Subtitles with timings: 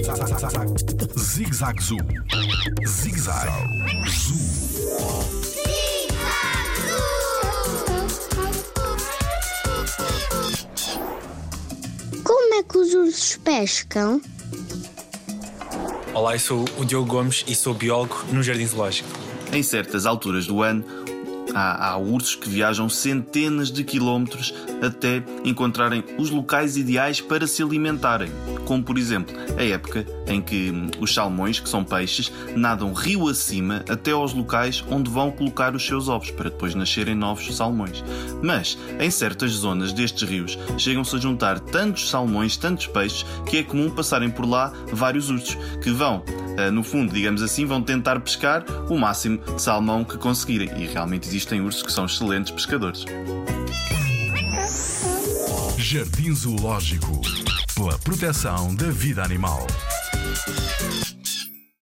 [0.00, 1.98] Zig-Zag Zoo.
[2.86, 3.50] Zig-Zag
[4.08, 4.38] Zoo.
[12.24, 14.22] Como é que os ursos pescam?
[16.14, 19.10] Olá, eu sou o Diogo Gomes e sou biólogo no Jardim Zoológico.
[19.52, 20.82] Em certas alturas do ano,
[21.54, 27.62] há, há ursos que viajam centenas de quilómetros até encontrarem os locais ideais para se
[27.62, 28.30] alimentarem,
[28.64, 33.84] como por exemplo a época em que os salmões, que são peixes, nadam rio acima
[33.88, 38.02] até aos locais onde vão colocar os seus ovos para depois nascerem novos salmões.
[38.42, 43.62] Mas em certas zonas destes rios chegam-se a juntar tantos salmões, tantos peixes, que é
[43.62, 46.22] comum passarem por lá vários ursos que vão
[46.72, 50.70] no fundo, digamos assim, vão tentar pescar o máximo de salmão que conseguirem.
[50.76, 53.04] E realmente existem ursos que são excelentes pescadores.
[55.76, 57.20] Jardim Zoológico.
[57.74, 59.66] Pela proteção da vida animal.